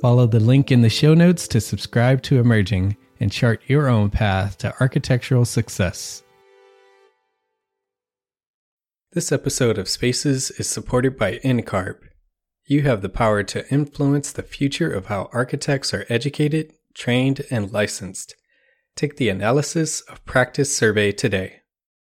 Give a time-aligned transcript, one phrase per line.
[0.00, 4.10] Follow the link in the show notes to subscribe to Emerging and chart your own
[4.10, 6.22] path to architectural success.
[9.10, 11.96] This episode of Spaces is supported by NCARB.
[12.66, 17.72] You have the power to influence the future of how architects are educated, trained, and
[17.72, 18.36] licensed.
[18.94, 21.62] Take the analysis of practice survey today.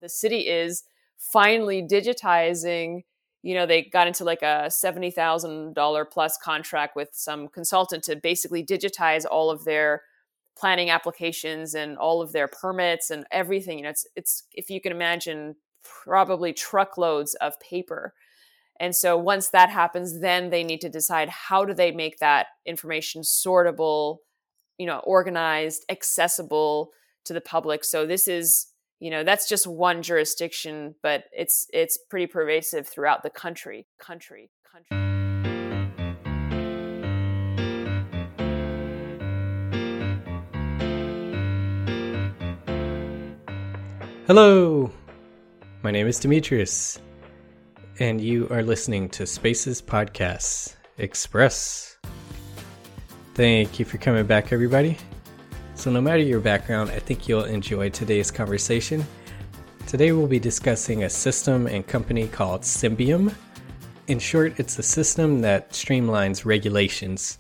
[0.02, 0.86] the city is
[1.32, 3.02] finally digitizing
[3.46, 8.66] you know they got into like a $70000 plus contract with some consultant to basically
[8.66, 10.02] digitize all of their
[10.58, 14.82] planning applications and all of their permits and everything you know it's it's if you
[14.82, 18.16] can imagine probably truckloads of paper.
[18.80, 22.48] And so once that happens then they need to decide how do they make that
[22.66, 24.18] information sortable
[24.80, 26.90] you know organized accessible
[27.26, 27.84] to the public.
[27.84, 28.68] So this is
[29.00, 34.50] you know that's just one jurisdiction but it's it's pretty pervasive throughout the country country
[34.72, 35.16] country
[44.28, 44.90] Hello,
[45.84, 47.00] my name is Demetrius,
[48.00, 51.96] and you are listening to Spaces Podcasts Express.
[53.36, 54.98] Thank you for coming back, everybody.
[55.76, 59.06] So, no matter your background, I think you'll enjoy today's conversation.
[59.86, 63.36] Today, we'll be discussing a system and company called Symbium.
[64.08, 67.40] In short, it's a system that streamlines regulations.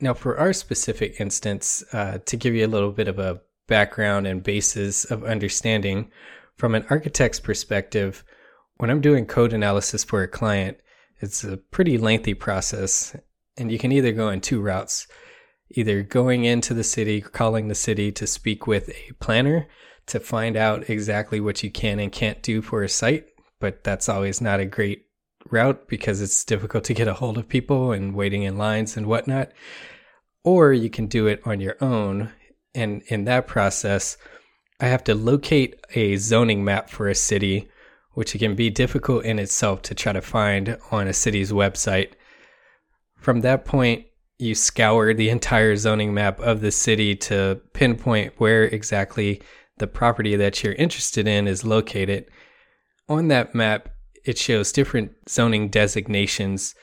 [0.00, 4.28] Now, for our specific instance, uh, to give you a little bit of a background
[4.28, 6.12] and basis of understanding,
[6.56, 8.24] from an architect's perspective,
[8.76, 10.78] when I'm doing code analysis for a client,
[11.20, 13.16] it's a pretty lengthy process,
[13.56, 15.08] and you can either go in two routes
[15.70, 19.68] either going into the city, calling the city to speak with a planner
[20.06, 23.26] to find out exactly what you can and can't do for a site,
[23.60, 25.06] but that's always not a great
[25.50, 29.06] route because it's difficult to get a hold of people and waiting in lines and
[29.06, 29.50] whatnot.
[30.44, 32.32] Or you can do it on your own.
[32.74, 34.16] And in that process,
[34.80, 37.68] I have to locate a zoning map for a city,
[38.12, 42.12] which can be difficult in itself to try to find on a city's website.
[43.16, 44.06] From that point,
[44.38, 49.42] you scour the entire zoning map of the city to pinpoint where exactly
[49.78, 52.26] the property that you're interested in is located.
[53.08, 53.88] On that map,
[54.24, 56.74] it shows different zoning designations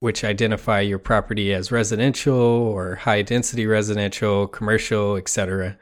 [0.00, 5.76] which identify your property as residential or high density residential, commercial, etc.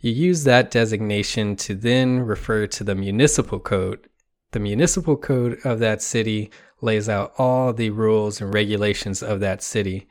[0.00, 4.08] You use that designation to then refer to the municipal code.
[4.52, 9.62] The municipal code of that city lays out all the rules and regulations of that
[9.62, 10.08] city.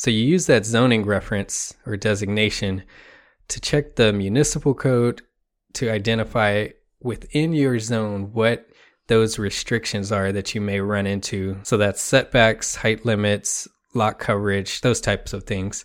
[0.00, 2.84] So you use that zoning reference or designation
[3.48, 5.20] to check the municipal code
[5.74, 6.68] to identify
[7.02, 8.66] within your zone what
[9.08, 11.58] those restrictions are that you may run into.
[11.64, 15.84] So that's setbacks, height limits, lot coverage, those types of things.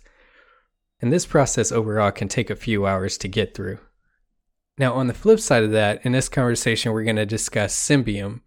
[1.02, 3.80] And this process overall can take a few hours to get through.
[4.78, 8.40] Now, on the flip side of that, in this conversation, we're going to discuss Symbium.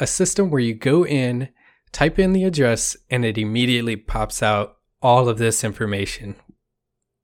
[0.00, 1.50] a system where you go in,
[1.92, 6.36] type in the address, and it immediately pops out all of this information.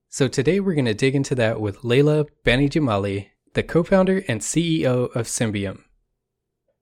[0.08, 5.14] So today we're going to dig into that with Leila Banijamali, the co-founder and CEO
[5.14, 5.82] of Symbium.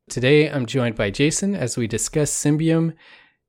[0.09, 2.95] Today I'm joined by Jason as we discuss Symbium,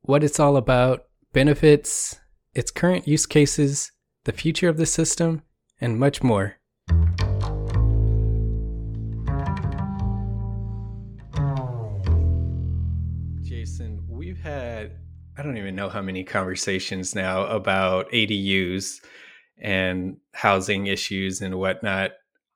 [0.02, 2.20] what it's all about, benefits,
[2.56, 3.92] its current use cases,
[4.24, 5.44] the future of the system,
[5.80, 6.56] and much more.
[13.44, 14.94] Jason, we've had,
[15.38, 19.02] I don't even know how many conversations now about ADUs
[19.58, 22.12] and housing issues and whatnot.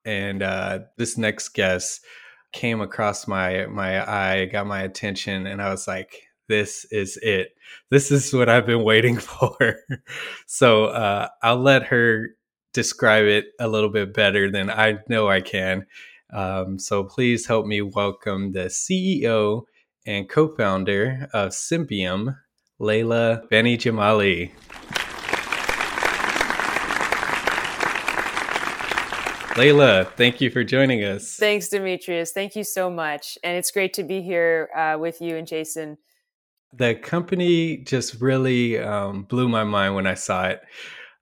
[0.06, 2.06] And uh, this next guest
[2.54, 7.50] came across my my eye, got my attention, and I was like, "This is it.
[7.90, 9.76] This is what I've been waiting for."
[10.48, 12.30] so uh, I'll let her
[12.74, 15.86] describe it a little bit better than I know I can.
[16.32, 19.64] Um, so please help me welcome the CEO
[20.06, 22.36] and co-founder of Symbium,
[22.80, 24.52] Leila Banijamali.
[29.58, 31.36] Leila, thank you for joining us.
[31.36, 32.32] Thanks, Demetrius.
[32.32, 33.38] Thank you so much.
[33.44, 35.98] And it's great to be here uh, with you and Jason.
[36.72, 40.62] The company just really um, blew my mind when I saw it.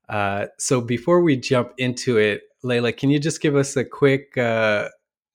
[0.08, 4.38] Uh, so before we jump into it, Leila, can you just give us a quick
[4.38, 4.90] uh,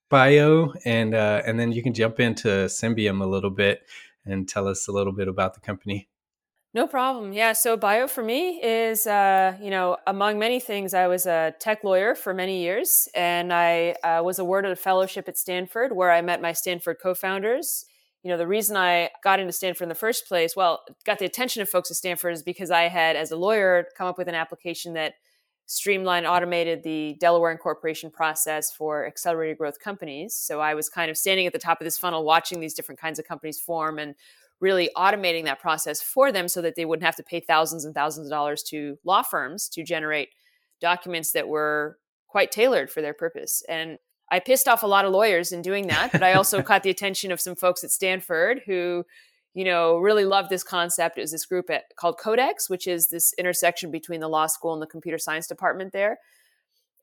[0.10, 3.82] bio and uh, and then you can jump into Symbium a little bit
[4.26, 6.08] and tell us a little bit about the company?
[6.76, 7.34] No problem.
[7.34, 7.54] Yeah.
[7.54, 11.84] So bio for me is, uh, you know, among many things, I was a tech
[11.84, 16.22] lawyer for many years, and I uh, was awarded a fellowship at Stanford, where I
[16.22, 17.86] met my Stanford co-founders.
[18.24, 21.26] You know, the reason I got into Stanford in the first place, well, got the
[21.26, 24.28] attention of folks at Stanford, is because I had, as a lawyer, come up with
[24.28, 25.14] an application that
[25.68, 30.34] streamlined, automated the Delaware incorporation process for accelerated growth companies.
[30.34, 33.00] So I was kind of standing at the top of this funnel, watching these different
[33.00, 34.16] kinds of companies form and
[34.64, 37.94] really automating that process for them so that they wouldn't have to pay thousands and
[37.94, 40.30] thousands of dollars to law firms to generate
[40.80, 41.98] documents that were
[42.30, 43.62] quite tailored for their purpose.
[43.68, 43.98] And
[44.32, 46.90] I pissed off a lot of lawyers in doing that, but I also caught the
[46.90, 49.06] attention of some folks at Stanford who,
[49.54, 51.18] you know, really loved this concept.
[51.18, 54.72] It was this group at, called Codex, which is this intersection between the law school
[54.72, 56.20] and the computer science department there.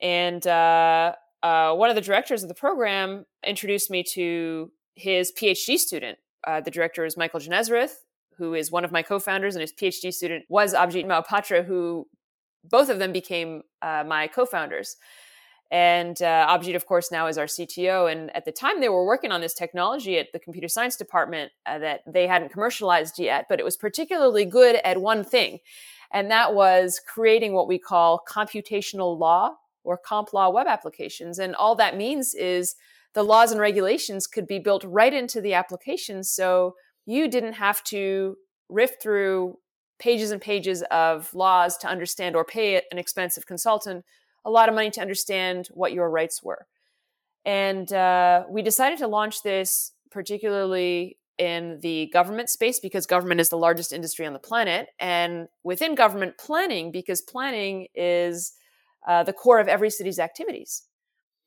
[0.01, 5.77] And uh, uh, one of the directors of the program introduced me to his PhD
[5.77, 7.95] student uh, the director is Michael Genesereth,
[8.37, 12.07] who is one of my co-founders, and his PhD student was Abhijit Mohapatra, who
[12.65, 14.97] both of them became uh, my co-founders.
[15.71, 18.11] And uh, Abhijit, of course, now is our CTO.
[18.11, 21.53] And at the time, they were working on this technology at the computer science department
[21.65, 25.61] uh, that they hadn't commercialized yet, but it was particularly good at one thing,
[26.13, 29.55] and that was creating what we call computational law
[29.85, 31.39] or comp law web applications.
[31.39, 32.75] And all that means is
[33.15, 36.23] the laws and regulations could be built right into the application.
[36.23, 36.75] So
[37.07, 38.37] you didn't have to
[38.69, 39.59] riff through
[39.99, 44.05] pages and pages of laws to understand or pay an expensive consultant
[44.45, 46.67] a lot of money to understand what your rights were.
[47.45, 53.49] And uh, we decided to launch this particularly in the government space because government is
[53.49, 54.89] the largest industry on the planet.
[54.99, 58.53] And within government planning, because planning is
[59.07, 60.83] uh, the core of every city's activities.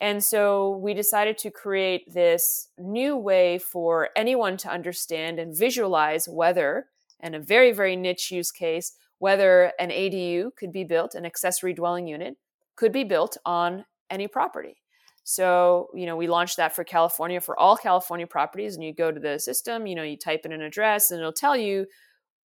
[0.04, 6.28] And so we decided to create this new way for anyone to understand and visualize
[6.28, 6.88] whether,
[7.22, 11.74] and a very, very niche use case, whether an ADU could be built, an accessory
[11.74, 12.36] dwelling unit
[12.76, 14.76] could be built on any property.
[15.24, 18.76] So, you know, we launched that for California for all California properties.
[18.76, 21.32] And you go to the system, you know, you type in an address and it'll
[21.32, 21.86] tell you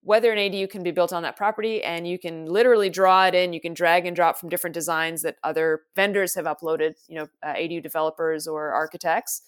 [0.08, 3.36] whether an ADU can be built on that property, and you can literally draw it
[3.36, 3.52] in.
[3.52, 7.28] You can drag and drop from different designs that other vendors have uploaded, you know,
[7.44, 9.42] uh, ADU developers or architects,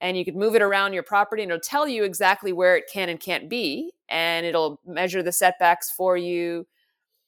[0.00, 2.84] and you could move it around your property, and it'll tell you exactly where it
[2.92, 6.68] can and can't be, and it'll measure the setbacks for you.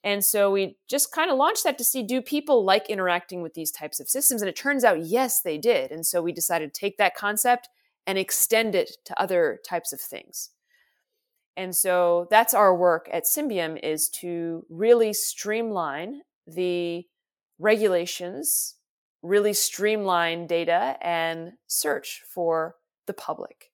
[0.04, 3.54] And so we just kind of launched that to see do people like interacting with
[3.54, 4.40] these types of systems?
[4.40, 5.90] And it turns out, yes, they did.
[5.90, 7.68] And so we decided to take that concept
[8.06, 10.50] and extend it to other types of things.
[11.56, 17.06] And so that's our work at Symbium is to really streamline the
[17.58, 18.76] regulations,
[19.22, 23.70] really streamline data and search for the public.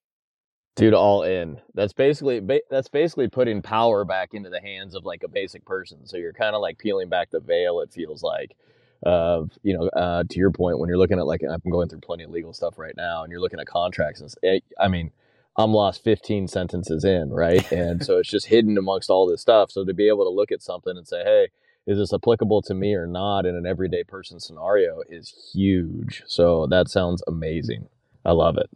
[0.75, 1.59] Dude, all in.
[1.73, 6.05] That's basically that's basically putting power back into the hands of like a basic person.
[6.05, 7.81] So you're kind of like peeling back the veil.
[7.81, 8.55] It feels like
[9.03, 11.99] of you know uh, to your point when you're looking at like I'm going through
[11.99, 14.21] plenty of legal stuff right now, and you're looking at contracts.
[14.21, 15.11] And I mean,
[15.59, 17.69] I'm lost 15 sentences in, right?
[17.69, 19.71] And so it's just hidden amongst all this stuff.
[19.71, 21.49] So to be able to look at something and say, hey,
[21.85, 26.23] is this applicable to me or not in an everyday person scenario is huge.
[26.27, 27.89] So that sounds amazing.
[28.23, 28.69] I love it.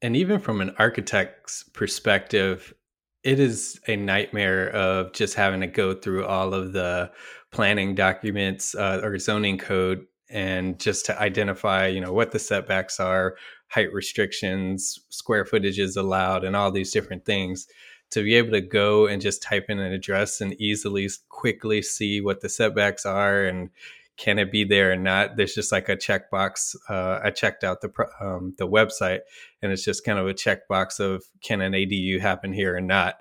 [0.00, 2.72] And even from an architect's perspective,
[3.22, 7.10] it is a nightmare of just having to go through all of the
[7.50, 13.00] planning documents uh, or zoning code and just to identify, you know, what the setbacks
[13.00, 13.36] are,
[13.68, 17.66] height restrictions, square footages allowed, and all these different things.
[18.12, 22.20] To be able to go and just type in an address and easily, quickly see
[22.20, 23.70] what the setbacks are and
[24.16, 25.36] can it be there or not?
[25.36, 26.74] There's just like a checkbox.
[26.88, 29.20] Uh, I checked out the um, the website,
[29.62, 33.16] and it's just kind of a checkbox of can an ADU happen here or not.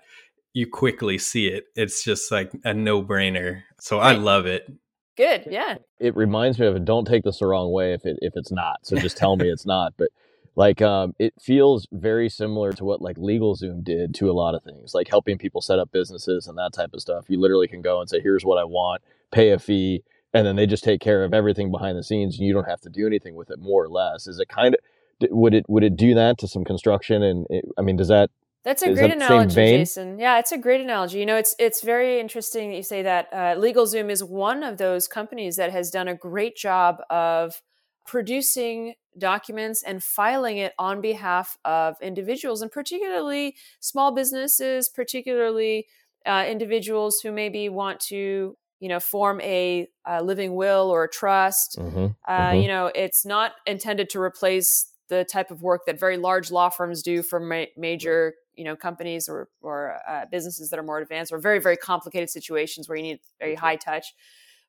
[0.54, 1.66] You quickly see it.
[1.76, 3.64] It's just like a no brainer.
[3.82, 4.72] So I love it.
[5.18, 5.78] Good, yeah.
[6.00, 6.86] It reminds me of it.
[6.86, 8.78] Don't take this the wrong way if it if it's not.
[8.84, 9.94] So just tell me it's not.
[9.98, 10.10] But
[10.56, 14.64] like um, it feels very similar to what like LegalZoom did to a lot of
[14.64, 17.26] things, like helping people set up businesses and that type of stuff.
[17.28, 20.56] You literally can go and say, "Here's what I want," pay a fee, and then
[20.56, 23.06] they just take care of everything behind the scenes, and you don't have to do
[23.06, 24.28] anything with it, more or less.
[24.28, 24.82] Is it kind of
[25.30, 27.22] would it would it do that to some construction?
[27.22, 28.30] And it, I mean, does that
[28.66, 30.18] that's a great analogy, Jason.
[30.18, 31.20] Yeah, it's a great analogy.
[31.20, 33.30] You know, it's it's very interesting that you say that.
[33.32, 37.62] Uh, LegalZoom is one of those companies that has done a great job of
[38.08, 45.88] producing documents and filing it on behalf of individuals and particularly small businesses, particularly
[46.26, 51.10] uh, individuals who maybe want to you know form a, a living will or a
[51.10, 51.78] trust.
[51.80, 52.60] Mm-hmm, uh, mm-hmm.
[52.60, 56.70] You know, it's not intended to replace the type of work that very large law
[56.70, 61.00] firms do for ma- major you know companies or or uh, businesses that are more
[61.00, 64.14] advanced or very very complicated situations where you need very high touch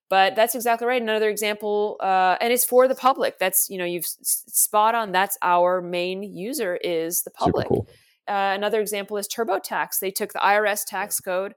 [0.08, 1.02] but that's exactly right.
[1.02, 3.38] Another example, uh, and it's for the public.
[3.38, 5.12] That's you know you've spot on.
[5.12, 7.68] That's our main user is the public.
[7.68, 7.88] Cool.
[8.28, 10.00] Uh, another example is TurboTax.
[10.00, 11.54] They took the IRS tax code,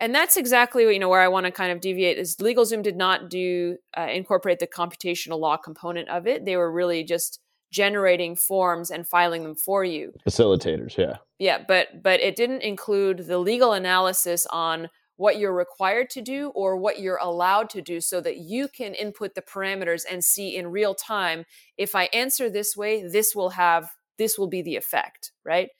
[0.00, 2.18] and that's exactly what, you know where I want to kind of deviate.
[2.18, 6.44] Is LegalZoom did not do uh, incorporate the computational law component of it.
[6.44, 7.40] They were really just
[7.72, 10.12] generating forms and filing them for you.
[10.26, 16.10] Facilitators, yeah, yeah, but but it didn't include the legal analysis on what you're required
[16.10, 20.02] to do or what you're allowed to do so that you can input the parameters
[20.10, 21.44] and see in real time
[21.76, 25.70] if i answer this way this will have this will be the effect right?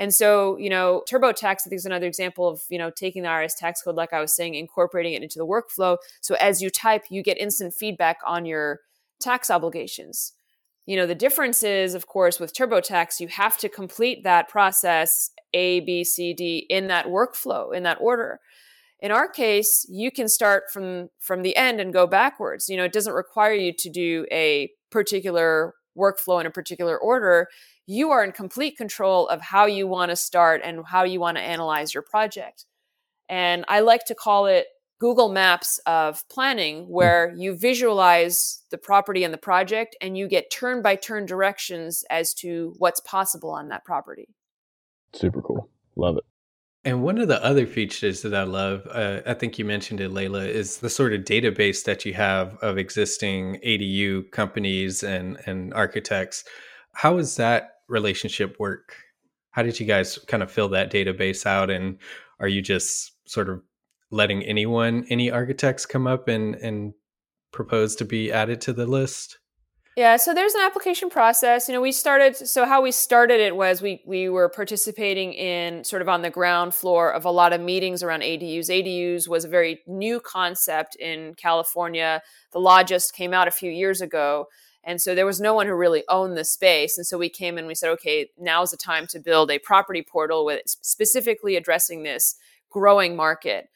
[0.00, 3.28] And so you know turbotax i think is another example of you know taking the
[3.28, 5.96] irs tax code like i was saying incorporating it into the workflow.
[6.20, 8.80] So as you type you get instant feedback on your
[9.20, 10.32] tax obligations.
[10.86, 15.30] You know the difference is of course with turbotax you have to complete that process
[15.52, 18.40] a b c d in that workflow in that order
[19.00, 22.68] in our case you can start from from the end and go backwards.
[22.68, 27.48] You know it doesn't require you to do a particular workflow in a particular order.
[27.86, 31.36] You are in complete control of how you want to start and how you want
[31.38, 32.64] to analyze your project.
[33.28, 34.66] And i like to call it
[35.00, 37.40] google maps of planning where mm-hmm.
[37.40, 42.34] you visualize the property and the project and you get turn by turn directions as
[42.34, 44.28] to what's possible on that property.
[45.14, 45.68] Super cool.
[45.96, 46.24] Love it
[46.84, 50.10] and one of the other features that I love, uh, I think you mentioned it,
[50.10, 55.74] Leila, is the sort of database that you have of existing ADU companies and, and
[55.74, 56.44] architects.
[56.94, 58.96] How does that relationship work?
[59.50, 61.68] How did you guys kind of fill that database out?
[61.68, 61.98] And
[62.38, 63.60] are you just sort of
[64.10, 66.94] letting anyone, any architects come up and, and
[67.52, 69.38] propose to be added to the list?
[69.98, 71.66] Yeah, so there's an application process.
[71.66, 75.82] You know, we started so how we started it was we we were participating in
[75.82, 78.70] sort of on the ground floor of a lot of meetings around ADUs.
[78.70, 82.22] ADUs was a very new concept in California.
[82.52, 84.46] The law just came out a few years ago.
[84.84, 86.96] And so there was no one who really owned the space.
[86.96, 90.06] And so we came and we said, okay, now's the time to build a property
[90.08, 92.36] portal with specifically addressing this
[92.70, 93.68] growing market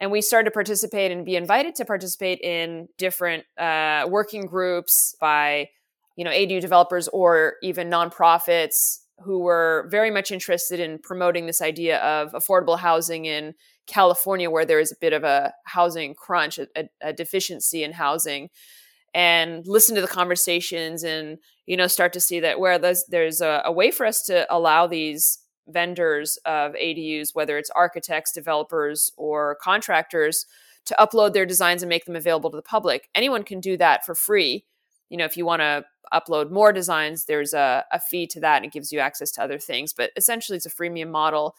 [0.00, 5.14] and we started to participate and be invited to participate in different uh, working groups
[5.20, 5.68] by
[6.16, 11.62] you know adu developers or even nonprofits who were very much interested in promoting this
[11.62, 13.54] idea of affordable housing in
[13.86, 18.48] california where there is a bit of a housing crunch a, a deficiency in housing
[19.14, 23.40] and listen to the conversations and you know start to see that where there's, there's
[23.40, 25.38] a, a way for us to allow these
[25.68, 30.46] vendors of ADUs, whether it's architects, developers, or contractors,
[30.86, 33.08] to upload their designs and make them available to the public.
[33.14, 34.64] Anyone can do that for free.
[35.10, 38.56] You know, if you want to upload more designs, there's a, a fee to that
[38.56, 39.92] and it gives you access to other things.
[39.92, 41.54] But essentially, it's a freemium model.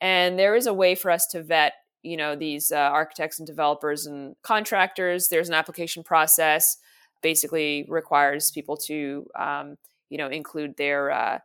[0.00, 3.46] And there is a way for us to vet, you know, these uh, architects and
[3.46, 5.28] developers and contractors.
[5.28, 6.78] There's an application process,
[7.22, 9.76] basically requires people to, um,
[10.08, 11.38] you know, include their uh,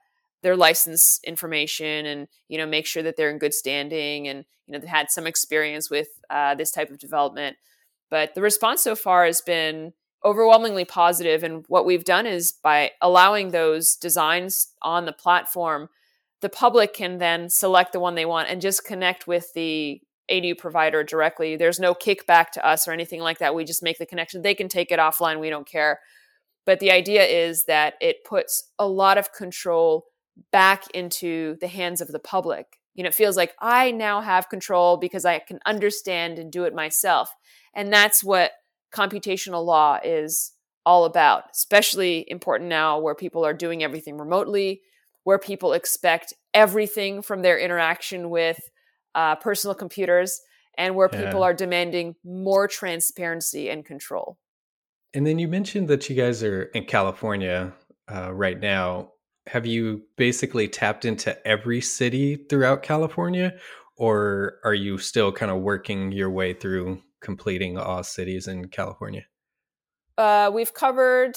[0.45, 4.71] their license information and you know make sure that they're in good standing and you
[4.71, 7.57] know they had some experience with uh, this type of development
[8.09, 9.93] but the response so far has been
[10.25, 11.43] overwhelmingly positive.
[11.43, 15.87] And what we've done is by allowing those designs on the platform,
[16.41, 20.57] the public can then select the one they want and just connect with the ADU
[20.57, 21.55] provider directly.
[21.55, 23.53] There's no kickback to us or anything like that.
[23.53, 24.41] We just make the connection.
[24.41, 25.39] They can take it offline.
[25.39, 25.99] We don't care.
[26.65, 30.05] But the idea is that it puts a lot of control
[30.51, 32.79] back into the hands of the public.
[32.93, 36.63] You know, it feels like I now have control because I can understand and do
[36.63, 37.33] it myself.
[37.73, 38.51] And that's what
[38.93, 40.53] computational law is
[40.85, 44.81] all about, especially important now where people are doing everything remotely,
[45.23, 48.59] where people expect everything from their interaction with
[49.13, 50.41] uh, personal computers,
[50.77, 51.25] and where yeah.
[51.25, 54.37] people are demanding more transparency and control.
[55.13, 57.73] And then you mentioned that you guys are in California
[58.13, 59.13] uh, right now.
[59.47, 63.53] Have you basically tapped into every city throughout California,
[63.95, 69.25] or are you still kind of working your way through completing all cities in California?
[70.17, 71.35] Uh, we've covered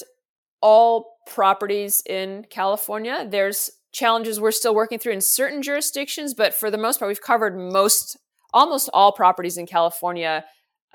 [0.60, 3.26] all properties in California.
[3.28, 7.20] There's challenges we're still working through in certain jurisdictions, but for the most part, we've
[7.20, 8.16] covered most,
[8.52, 10.44] almost all properties in California.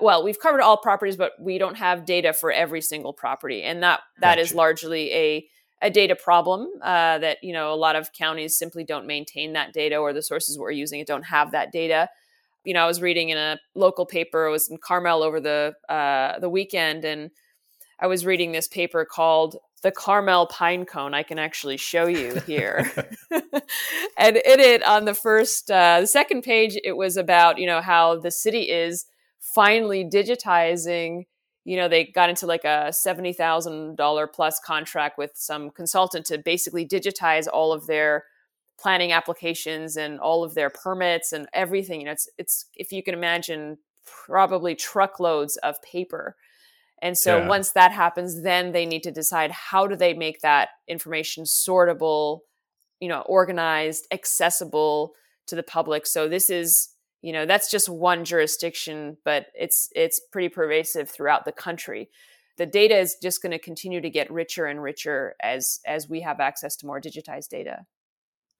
[0.00, 3.82] Well, we've covered all properties, but we don't have data for every single property, and
[3.82, 4.40] that that gotcha.
[4.40, 5.46] is largely a
[5.84, 9.72] a data problem uh, that you know a lot of counties simply don't maintain that
[9.72, 12.08] data, or the sources we're using it don't have that data
[12.64, 14.46] you know, I was reading in a local paper.
[14.46, 17.30] It was in Carmel over the uh, the weekend, and
[18.00, 22.40] I was reading this paper called "The Carmel Pine Cone." I can actually show you
[22.46, 22.90] here.
[24.18, 27.82] and in it, on the first, uh, the second page, it was about you know
[27.82, 29.06] how the city is
[29.54, 31.26] finally digitizing.
[31.64, 36.26] You know, they got into like a seventy thousand dollar plus contract with some consultant
[36.26, 38.24] to basically digitize all of their
[38.78, 42.00] planning applications and all of their permits and everything.
[42.00, 46.36] You know, it's it's if you can imagine probably truckloads of paper.
[47.02, 47.48] And so yeah.
[47.48, 52.40] once that happens, then they need to decide how do they make that information sortable,
[53.00, 55.12] you know, organized, accessible
[55.46, 56.06] to the public.
[56.06, 56.90] So this is,
[57.24, 62.10] you know, that's just one jurisdiction, but it's it's pretty pervasive throughout the country.
[62.58, 66.20] The data is just going to continue to get richer and richer as as we
[66.20, 67.86] have access to more digitized data.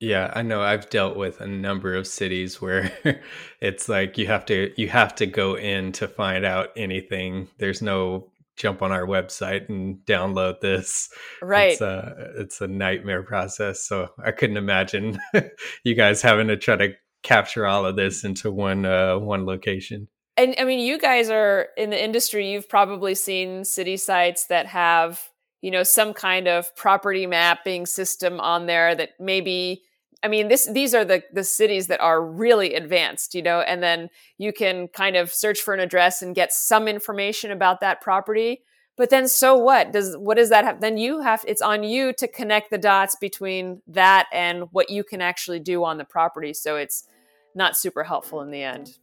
[0.00, 2.90] Yeah, I know I've dealt with a number of cities where
[3.60, 7.48] it's like you have to you have to go in to find out anything.
[7.58, 11.10] There's no jump on our website and download this.
[11.42, 11.72] Right.
[11.72, 13.82] It's a it's a nightmare process.
[13.82, 15.18] So I couldn't imagine
[15.84, 20.06] you guys having to try to capture all of this into one uh, one location.
[20.36, 22.52] And I mean, you guys are in the industry.
[22.52, 25.20] You've probably seen city sites that have
[25.60, 29.82] you know some kind of property mapping system on there that maybe
[30.24, 33.82] I mean, this these are the the cities that are really advanced, you know, and
[33.82, 34.08] then
[34.38, 38.62] you can kind of search for an address and get some information about that property.
[38.96, 39.92] But then, so what?
[39.92, 40.80] Does what does that have?
[40.80, 45.04] Then you have it's on you to connect the dots between that and what you
[45.04, 46.54] can actually do on the property.
[46.54, 47.06] So it's
[47.54, 48.98] not super helpful in the end.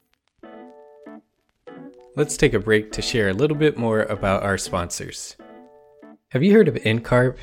[2.16, 5.38] Let's take a break to share a little bit more about our sponsors.
[6.30, 7.38] Have you heard of NCARB?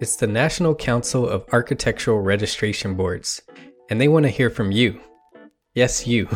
[0.00, 3.42] It's the National Council of Architectural Registration Boards,
[3.90, 5.00] and they want to hear from you.
[5.74, 6.28] Yes, you.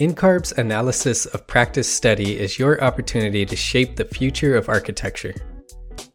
[0.00, 5.34] NCARB's analysis of practice study is your opportunity to shape the future of architecture.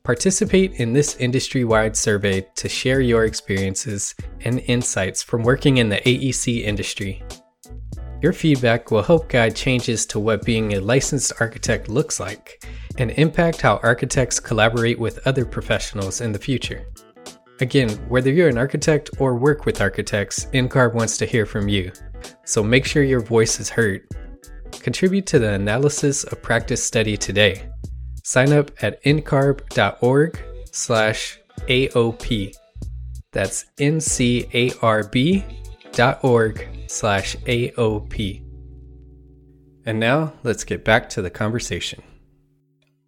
[0.10, 5.88] Participate in this industry wide survey to share your experiences and insights from working in
[5.88, 7.22] the AEC industry.
[8.20, 12.66] Your feedback will help guide changes to what being a licensed architect looks like
[12.98, 16.88] and impact how architects collaborate with other professionals in the future.
[17.60, 21.92] Again, whether you're an architect or work with architects, NCARB wants to hear from you.
[22.46, 24.08] So make sure your voice is heard.
[24.72, 27.70] Contribute to the analysis of practice study today.
[28.30, 30.40] Sign up at ncarb.org
[30.72, 32.56] slash AOP.
[33.32, 35.44] That's ncarb
[35.94, 38.44] dot org slash AOP.
[39.88, 42.04] And now let's get back to the conversation.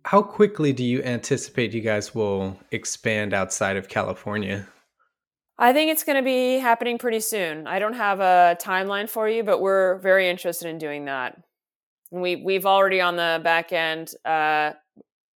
[0.06, 4.68] How quickly do you anticipate you guys will expand outside of California?
[5.60, 7.68] I think it's going to be happening pretty soon.
[7.68, 11.40] I don't have a timeline for you, but we're very interested in doing that.
[12.10, 14.16] We we've already on the back end.
[14.26, 14.72] Uh,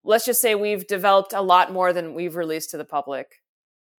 [0.05, 3.43] let's just say we've developed a lot more than we've released to the public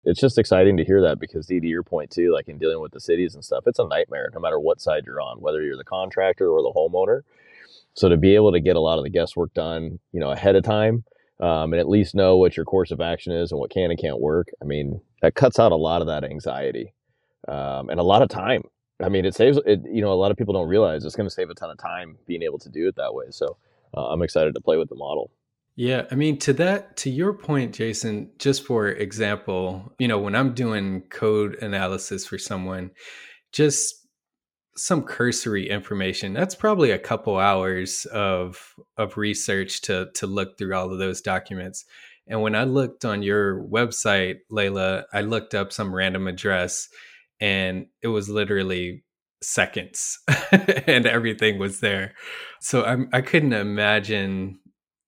[0.05, 2.81] it's just exciting to hear that because D to your point too, like in dealing
[2.81, 5.61] with the cities and stuff, it's a nightmare no matter what side you're on, whether
[5.61, 7.21] you're the contractor or the homeowner.
[7.93, 10.55] So to be able to get a lot of the guesswork done, you know, ahead
[10.55, 11.03] of time,
[11.39, 13.99] um, and at least know what your course of action is and what can and
[13.99, 14.47] can't work.
[14.61, 16.93] I mean, that cuts out a lot of that anxiety
[17.47, 18.63] um, and a lot of time.
[19.01, 19.81] I mean, it saves it.
[19.85, 21.77] You know, a lot of people don't realize it's going to save a ton of
[21.77, 23.25] time being able to do it that way.
[23.29, 23.57] So
[23.95, 25.31] uh, I'm excited to play with the model.
[25.75, 30.35] Yeah, I mean to that to your point Jason, just for example, you know, when
[30.35, 32.91] I'm doing code analysis for someone,
[33.53, 33.95] just
[34.77, 40.75] some cursory information, that's probably a couple hours of of research to to look through
[40.75, 41.85] all of those documents.
[42.27, 46.87] And when I looked on your website, Leila, I looked up some random address
[47.41, 49.03] and it was literally
[49.41, 50.19] seconds
[50.87, 52.13] and everything was there.
[52.61, 54.59] So I'm, I couldn't imagine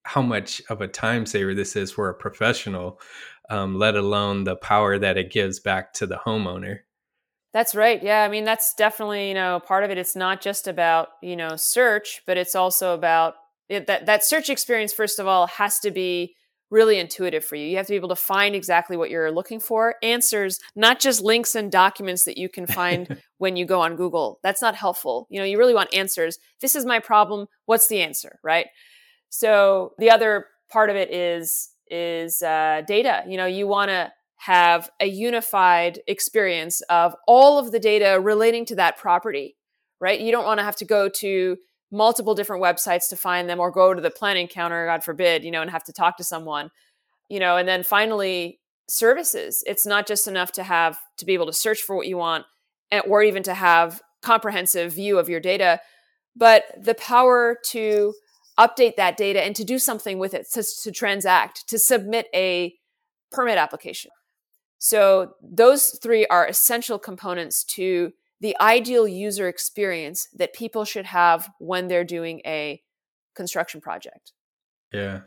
[0.06, 3.00] how much of a time saver this is for a professional,
[3.50, 6.80] um, let alone the power that it gives back to the homeowner.
[7.54, 8.02] That's right.
[8.04, 8.24] Yeah.
[8.24, 9.98] I mean, that's definitely, you know, part of it.
[9.98, 13.36] It's not just about, you know, search, but it's also about
[13.68, 16.36] it, that, that search experience, first of all, has to be
[16.70, 17.66] really intuitive for you.
[17.66, 21.22] You have to be able to find exactly what you're looking for, answers, not just
[21.22, 24.40] links and documents that you can find when you go on Google.
[24.44, 25.26] That's not helpful.
[25.30, 26.38] You know, you really want answers.
[26.62, 27.48] This is my problem.
[27.66, 28.68] What's the answer, right?
[29.38, 33.24] So the other part of it is is uh, data.
[33.28, 38.66] You know, you want to have a unified experience of all of the data relating
[38.66, 39.56] to that property,
[40.00, 40.20] right?
[40.20, 41.58] You don't want to have to go to
[41.92, 45.52] multiple different websites to find them or go to the planning counter, God forbid, you
[45.52, 46.72] know, and have to talk to someone,
[47.30, 49.64] you know, and then finally, services.
[49.68, 52.46] It's not just enough to have to be able to search for what you want
[52.92, 55.80] eh, or even to have comprehensive view of your data,
[56.36, 58.14] but the power to
[58.60, 62.74] update that data and to do something with it, to, to transact, to submit a
[63.32, 64.12] permit application.
[64.80, 71.50] So those three are essential components to the ideal user experience that people should have
[71.60, 72.82] when they're doing a
[73.36, 74.34] construction project.
[74.94, 75.22] Yeah.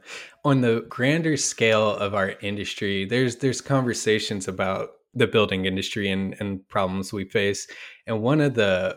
[0.44, 6.36] On the grander scale of our industry, there's there's conversations about the building industry and,
[6.38, 7.66] and problems we face.
[8.06, 8.96] And one of the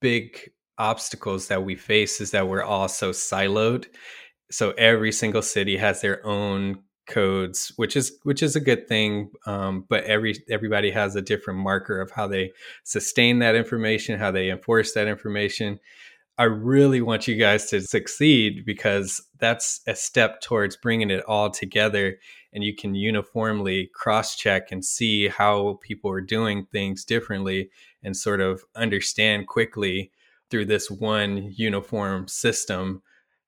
[0.00, 3.86] big obstacles that we face is that we're all so siloed.
[4.50, 9.30] So every single city has their own codes, which is which is a good thing.
[9.46, 12.52] Um, but every everybody has a different marker of how they
[12.84, 15.80] sustain that information, how they enforce that information.
[16.38, 21.50] I really want you guys to succeed because that's a step towards bringing it all
[21.50, 22.18] together
[22.52, 27.70] and you can uniformly cross check and see how people are doing things differently
[28.04, 30.12] and sort of understand quickly
[30.50, 33.02] through this one uniform system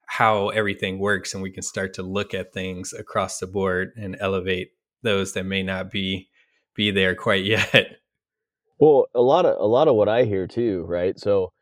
[0.07, 4.17] how everything works and we can start to look at things across the board and
[4.19, 4.71] elevate
[5.03, 6.29] those that may not be
[6.75, 7.99] be there quite yet.
[8.81, 11.19] Well a lot of a lot of what i hear too right?
[11.19, 11.53] So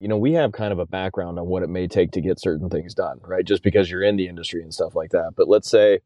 [0.00, 2.40] you know we have kind of a background on what it may take to get
[2.40, 3.44] certain things done right?
[3.44, 5.32] Just because you're in the industry and stuff like that.
[5.36, 6.00] But let's say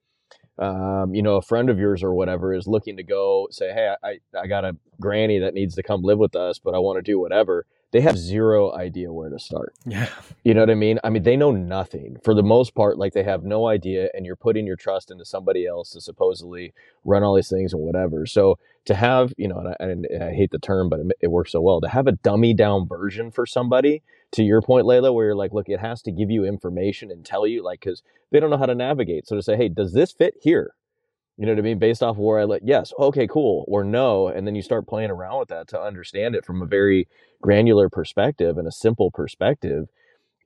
[0.59, 3.95] um, you know a friend of yours or whatever is looking to go say hey
[4.03, 6.99] I, I got a granny that needs to come live with us but i want
[6.99, 9.75] to do whatever they have zero idea where to start.
[9.87, 10.09] Yeah.
[10.45, 10.99] You know what I mean?
[11.05, 12.99] I mean, they know nothing for the most part.
[12.99, 16.73] Like they have no idea, and you're putting your trust into somebody else to supposedly
[17.05, 18.27] run all these things and whatever.
[18.27, 21.29] So to have, you know, and I, and I hate the term, but it, it
[21.29, 24.03] works so well to have a dummy down version for somebody.
[24.33, 27.23] To your point, Leila, where you're like, look, it has to give you information and
[27.23, 29.29] tell you, like, because they don't know how to navigate.
[29.29, 30.75] So to say, hey, does this fit here?
[31.43, 31.81] You know what I mean?
[31.81, 34.29] Based off where I let, yes, okay, cool, or no.
[34.29, 37.09] And then you start playing around with that to understand it from a very
[37.43, 39.89] granular perspective and a simple perspective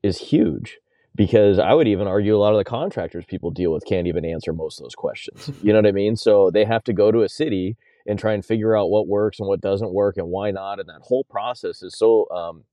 [0.03, 0.79] is huge.
[1.15, 4.25] Because I would even argue a lot of the contractors people deal with can't even
[4.25, 5.51] answer most of those questions.
[5.63, 6.17] you know what I mean?
[6.17, 9.39] So they have to go to a city and try and figure out what works
[9.39, 10.81] and what doesn't work and why not.
[10.81, 12.65] And that whole process is so um,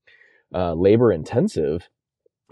[0.56, 1.90] uh, labor intensive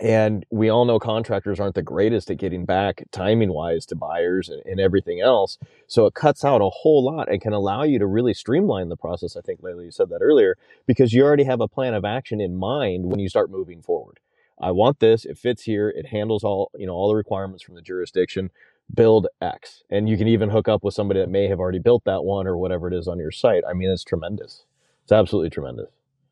[0.01, 4.49] and we all know contractors aren't the greatest at getting back timing wise to buyers
[4.49, 5.59] and, and, everything else.
[5.85, 8.97] So it cuts out a whole lot and can allow you to really streamline the
[8.97, 9.37] process.
[9.37, 12.41] I think Leila, you said that earlier, because you already have a plan of action
[12.41, 14.19] in mind when you start moving forward.
[14.59, 17.75] I want this, it fits here, it handles all, you know, all the requirements from
[17.75, 18.49] the jurisdiction.
[18.91, 19.83] Build X.
[19.89, 22.45] And you can even hook up with somebody that may have already built that one
[22.45, 23.63] or whatever it is on your site.
[23.69, 24.65] I mean, it's tremendous.
[25.03, 25.91] It's absolutely tremendous.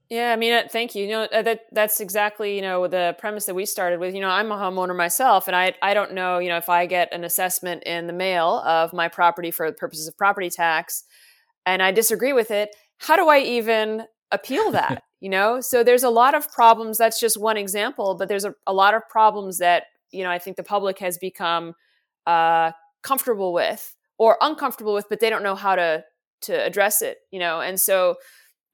[0.09, 1.03] Yeah, I mean, uh, thank you.
[1.05, 4.15] You know, uh, that that's exactly you know the premise that we started with.
[4.15, 6.87] You know, I'm a homeowner myself, and I I don't know you know if I
[6.87, 11.03] get an assessment in the mail of my property for the purposes of property tax,
[11.65, 12.75] and I disagree with it.
[12.97, 15.03] How do I even appeal that?
[15.19, 16.97] you know, so there's a lot of problems.
[16.97, 20.39] That's just one example, but there's a, a lot of problems that you know I
[20.39, 21.75] think the public has become
[22.25, 22.71] uh,
[23.03, 26.03] comfortable with or uncomfortable with, but they don't know how to
[26.41, 27.19] to address it.
[27.31, 28.15] You know, and so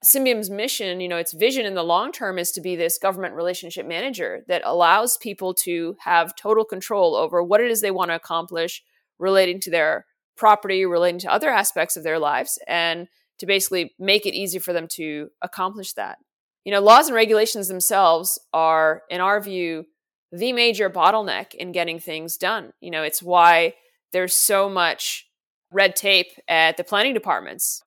[0.04, 3.34] Symbium's mission, you know, its vision in the long term is to be this government
[3.34, 8.10] relationship manager that allows people to have total control over what it is they want
[8.10, 8.82] to accomplish
[9.18, 10.06] relating to their
[10.36, 14.72] property, relating to other aspects of their lives, and to basically make it easy for
[14.72, 16.18] them to accomplish that.
[16.64, 19.86] You know, laws and regulations themselves are, in our view,
[20.32, 22.72] the major bottleneck in getting things done.
[22.80, 23.74] You know, it's why
[24.12, 25.26] there's so much
[25.70, 27.82] red tape at the planning departments.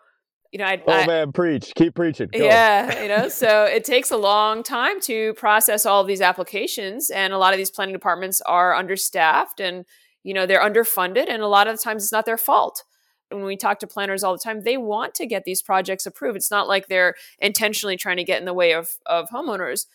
[0.52, 1.72] You know, I, Oh I- man, preach.
[1.76, 2.30] Keep preaching.
[2.34, 2.44] Go.
[2.44, 7.10] yeah, you know, so it takes a long time to process all of these applications,
[7.12, 9.86] and a lot of these planning departments are understaffed, and
[10.24, 12.84] you know they're underfunded, and a lot of the times it's not their fault.
[13.32, 16.36] When we talk to planners all the time, they want to get these projects approved.
[16.36, 19.86] It's not like they're intentionally trying to get in the way of of homeowners,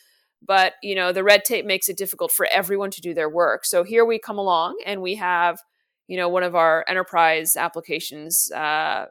[0.41, 3.65] but you know the red tape makes it difficult for everyone to do their work.
[3.65, 5.59] So here we come along, and we have
[6.07, 8.53] you know one of our enterprise applications.
[8.53, 9.07] Uh,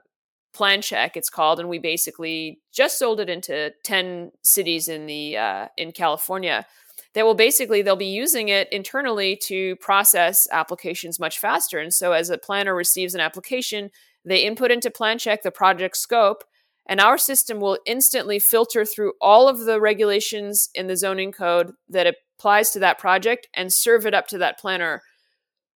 [0.54, 5.36] plan check it's called and we basically just sold it into 10 cities in the
[5.38, 6.66] uh, in california
[7.14, 11.80] that will basically they'll be using it internally to process applications much faster.
[11.80, 13.90] And so as a planner receives an application
[14.26, 16.44] they input into plan check the project scope
[16.86, 21.74] and our system will instantly filter through all of the regulations in the zoning code
[21.90, 25.02] that applies to that project and serve it up to that planner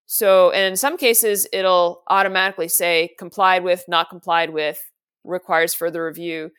[0.06, 4.80] so, and in some cases, it'll automatically say complied with, not complied with,
[5.24, 6.52] requires further review.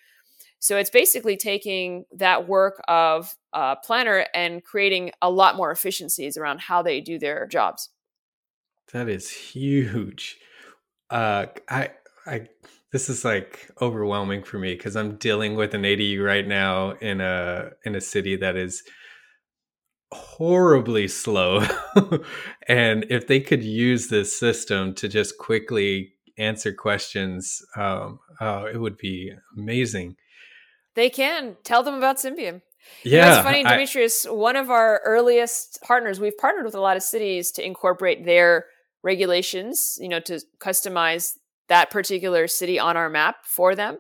[0.60, 6.36] So, it's basically taking that work of a planner and creating a lot more efficiencies
[6.36, 7.90] around how they do their jobs.
[8.92, 10.38] That is huge.
[11.10, 11.92] Uh, I,
[12.26, 12.48] I,
[12.92, 17.22] this is like overwhelming for me because I'm dealing with an ADU right now in
[17.22, 18.84] a in a city that is
[20.12, 21.64] horribly slow.
[22.68, 28.78] and if they could use this system to just quickly answer questions, um, oh, it
[28.78, 30.16] would be amazing.
[30.96, 32.62] They can tell them about Symbium.
[33.04, 34.26] Yeah, you know, it's funny, I- Demetrius.
[34.26, 38.66] one of our earliest partners, we've partnered with a lot of cities to incorporate their
[39.04, 43.98] regulations, you know, to customize that particular city on our map for them.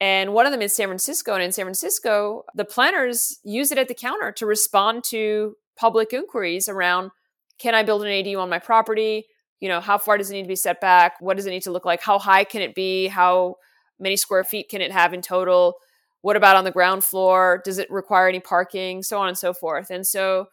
[0.00, 1.34] And one of them is San Francisco.
[1.34, 6.12] And in San Francisco, the planners use it at the counter to respond to public
[6.12, 7.10] inquiries around
[7.58, 9.26] can I build an ADU on my property?
[9.60, 11.14] You know, how far does it need to be set back?
[11.20, 12.00] What does it need to look like?
[12.00, 13.08] How high can it be?
[13.08, 13.56] How
[13.98, 15.74] many square feet can it have in total?
[16.22, 17.60] What about on the ground floor?
[17.64, 19.02] Does it require any parking?
[19.02, 19.90] So on and so forth.
[19.90, 20.46] And so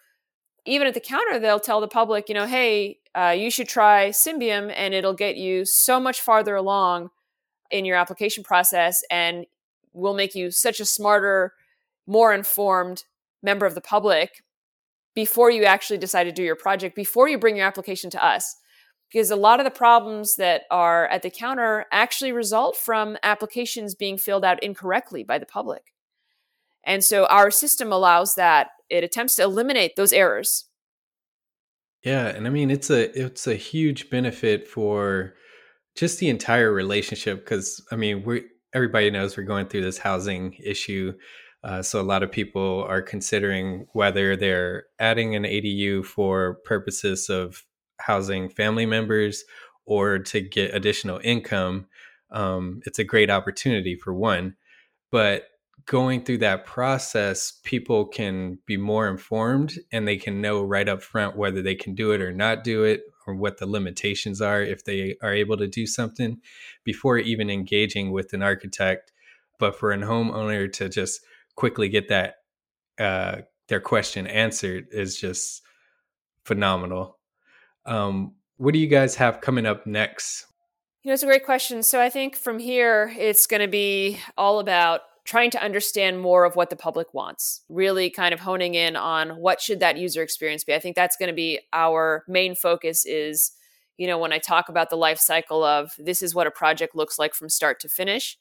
[0.66, 4.10] even at the counter, they'll tell the public, you know, hey, uh, you should try
[4.10, 7.10] Symbium and it'll get you so much farther along
[7.72, 9.46] in your application process and
[9.94, 11.54] will make you such a smarter,
[12.08, 13.04] more informed
[13.42, 14.44] member of the public
[15.14, 18.56] before you actually decide to do your project, before you bring your application to us.
[19.12, 23.96] Because a lot of the problems that are at the counter actually result from applications
[23.96, 25.94] being filled out incorrectly by the public.
[26.84, 28.70] And so our system allows that.
[28.90, 30.66] It attempts to eliminate those errors.
[32.04, 35.34] Yeah, and I mean it's a it's a huge benefit for
[35.96, 40.54] just the entire relationship because I mean we everybody knows we're going through this housing
[40.64, 41.14] issue,
[41.64, 47.30] uh, so a lot of people are considering whether they're adding an ADU for purposes
[47.30, 47.64] of
[48.00, 49.44] housing family members
[49.86, 51.88] or to get additional income.
[52.32, 54.56] Um, it's a great opportunity for one,
[55.12, 55.48] but
[55.86, 61.02] going through that process, people can be more informed and they can know right up
[61.02, 64.62] front whether they can do it or not do it or what the limitations are
[64.62, 66.40] if they are able to do something
[66.84, 69.12] before even engaging with an architect.
[69.60, 71.22] But for a homeowner to just
[71.56, 72.36] quickly get that
[73.00, 75.62] uh, their question answered is just
[76.44, 77.18] phenomenal.
[77.86, 80.46] Um, what do you guys have coming up next?
[81.04, 81.84] You know, it's a great question.
[81.84, 86.46] So I think from here, it's going to be all about trying to understand more
[86.46, 90.22] of what the public wants really kind of honing in on what should that user
[90.22, 90.74] experience be.
[90.74, 93.52] I think that's going to be our main focus is
[93.98, 96.96] you know when i talk about the life cycle of this is what a project
[96.96, 98.38] looks like from start to finish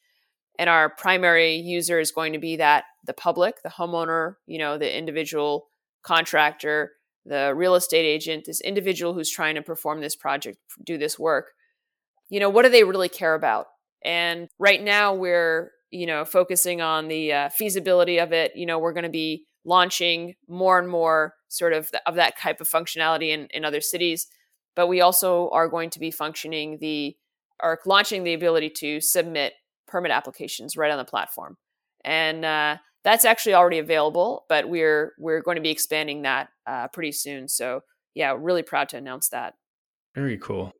[0.58, 4.76] and our primary user is going to be that the public the homeowner you know
[4.78, 5.68] the individual
[6.02, 6.94] contractor
[7.26, 11.52] the real estate agent this individual who's trying to perform this project do this work.
[12.28, 13.66] You know what do they really care about?
[14.04, 18.78] And right now we're you know focusing on the uh, feasibility of it you know
[18.78, 22.68] we're going to be launching more and more sort of th- of that type of
[22.68, 24.26] functionality in, in other cities.
[24.76, 27.16] But we also are going to be functioning the
[27.60, 29.54] are launching the ability to submit
[29.86, 31.56] permit applications right on the platform.
[32.04, 36.88] And uh, that's actually already available but we're we're going to be expanding that uh,
[36.88, 37.48] pretty soon.
[37.48, 37.80] So
[38.14, 39.54] yeah really proud to announce that.
[40.14, 40.72] Very cool.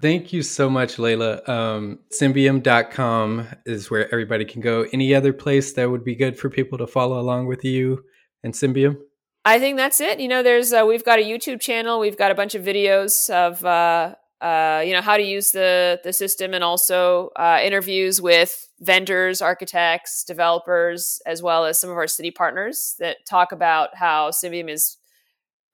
[0.00, 1.42] Thank you so much, Leila.
[1.48, 4.86] Um, Symbium.com is where everybody can go.
[4.92, 8.04] Any other place that would be good for people to follow along with you
[8.44, 8.96] and Symbium?
[9.44, 10.20] I think that's it.
[10.20, 11.98] You know, there's uh, we've got a YouTube channel.
[11.98, 16.00] We've got a bunch of videos of uh, uh, you know how to use the
[16.04, 21.96] the system, and also uh, interviews with vendors, architects, developers, as well as some of
[21.96, 24.96] our city partners that talk about how Symbium has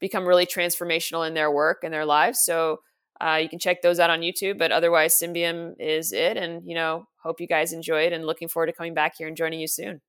[0.00, 2.40] become really transformational in their work and their lives.
[2.44, 2.78] So
[3.20, 4.58] uh, you can check those out on YouTube.
[4.58, 6.36] But otherwise, Symbium is it.
[6.36, 9.36] And, you know, hope you guys enjoyed and looking forward to coming back here and
[9.36, 10.00] joining you soon.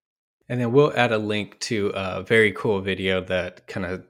[0.49, 4.03] And then we'll add a link to a very cool video that kind of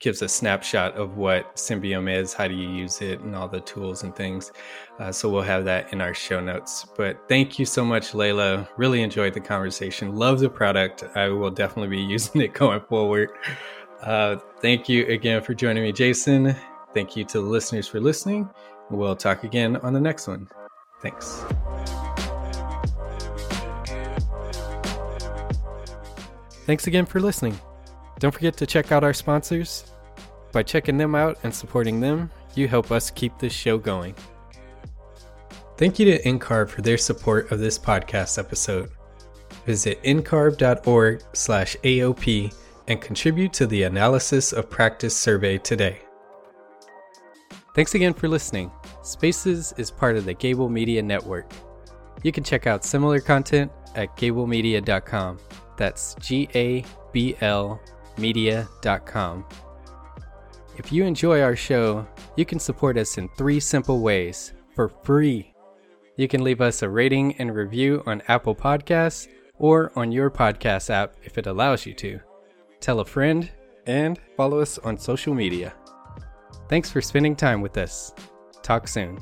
[0.00, 3.60] gives a snapshot of what Symbium is, how do you use it, and all the
[3.60, 4.50] tools and things.
[4.98, 6.84] Uh, so we'll have that in our show notes.
[6.96, 8.68] But thank you so much, Leila.
[8.76, 10.16] Really enjoyed the conversation.
[10.16, 11.04] Love the product.
[11.14, 13.30] I will definitely be using it going forward.
[14.02, 16.56] Uh, thank you again for joining me, Jason.
[16.94, 18.48] Thank you to the listeners for listening.
[18.90, 20.48] We'll talk again on the next one.
[21.00, 21.44] Thanks.
[26.66, 27.58] Thanks again for listening.
[28.18, 29.84] Don't forget to check out our sponsors.
[30.52, 34.14] By checking them out and supporting them, you help us keep this show going.
[35.78, 38.90] Thank you to NCARB for their support of this podcast episode.
[39.66, 42.54] Visit ncarb.org slash AOP
[42.88, 46.00] and contribute to the Analysis of Practice survey today.
[47.74, 48.70] Thanks again for listening.
[49.02, 51.50] Spaces is part of the Gabl Media Network.
[52.22, 55.38] You can check out similar content at gablmedia.com.
[55.76, 57.80] That's G A B L
[58.18, 59.44] media.com.
[60.76, 62.06] If you enjoy our show,
[62.36, 65.54] you can support us in three simple ways for free.
[66.16, 70.90] You can leave us a rating and review on Apple Podcasts or on your podcast
[70.90, 72.20] app if it allows you to.
[72.80, 73.50] Tell a friend
[73.86, 75.74] and follow us on social media.
[76.72, 78.14] Thanks for spending time with us.
[78.62, 79.18] Talk soon.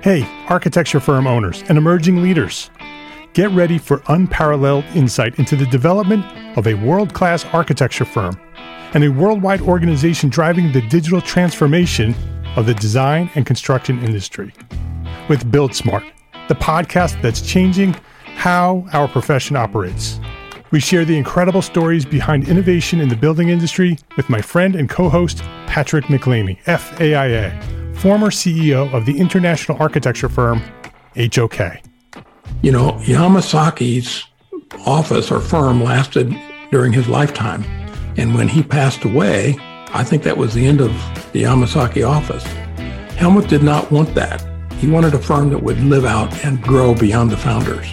[0.00, 2.70] Hey, architecture firm owners and emerging leaders.
[3.32, 6.24] Get ready for unparalleled insight into the development
[6.56, 8.40] of a world class architecture firm
[8.94, 12.14] and a worldwide organization driving the digital transformation
[12.56, 14.52] of the design and construction industry.
[15.28, 16.04] With Build Smart,
[16.48, 17.94] the podcast that's changing
[18.36, 20.20] how our profession operates.
[20.70, 24.88] We share the incredible stories behind innovation in the building industry with my friend and
[24.88, 30.60] co host, Patrick MacLeamy, FAIA former CEO of the international architecture firm
[31.14, 31.80] HOK.
[32.60, 34.24] You know, Yamasaki's
[34.84, 36.36] office or firm lasted
[36.72, 37.62] during his lifetime.
[38.16, 39.54] And when he passed away,
[39.94, 40.90] I think that was the end of
[41.32, 42.44] the Yamasaki office.
[43.16, 44.42] Hellmuth did not want that.
[44.74, 47.92] He wanted a firm that would live out and grow beyond the founders.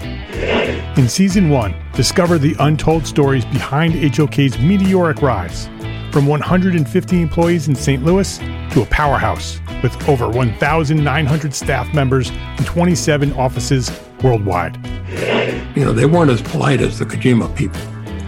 [0.98, 5.68] In season one, discover the untold stories behind HOK's meteoric rise
[6.12, 8.04] from 150 employees in St.
[8.04, 8.38] Louis
[8.72, 13.92] to a powerhouse with over 1,900 staff members and 27 offices
[14.24, 14.78] worldwide.
[15.76, 17.82] You know, they weren't as polite as the Kojima people.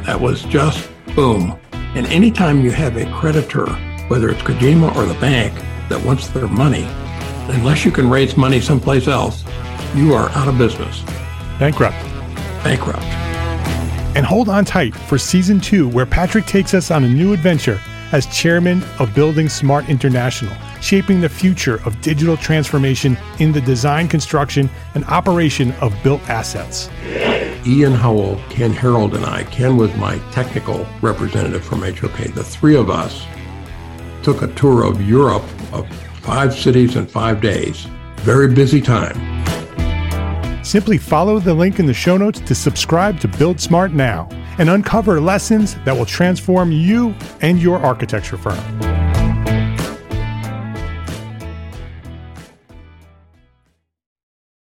[0.04, 1.58] That was just boom.
[1.94, 3.66] And anytime you have a creditor,
[4.08, 5.54] whether it's Kojima or the bank,
[5.90, 6.84] that wants their money,
[7.54, 9.44] unless you can raise money someplace else,
[9.94, 11.02] you are out of business.
[11.60, 11.98] Bankrupt.
[12.64, 13.04] Bankrupt.
[14.16, 17.82] And hold on tight for season two, where Patrick takes us on a new adventure
[18.14, 24.08] as chairman of Building Smart International, shaping the future of digital transformation in the design,
[24.08, 26.90] construction, and operation of built assets.
[27.66, 32.76] Ian Howell, Ken Harold, and I, Ken was my technical representative from HOK, the three
[32.76, 33.24] of us
[34.24, 35.88] took a tour of Europe of
[36.22, 37.88] five cities in five days.
[38.18, 39.16] Very busy time.
[40.64, 44.70] Simply follow the link in the show notes to subscribe to Build Smart now and
[44.70, 49.01] uncover lessons that will transform you and your architecture firm.